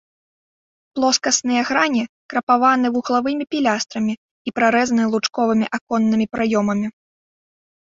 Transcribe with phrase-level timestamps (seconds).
[0.99, 2.01] Плоскасныя грані
[2.33, 4.13] крапаваны вуглавымі пілястрамі
[4.49, 6.87] і прарэзаны лучковымі аконнымі праёмамі.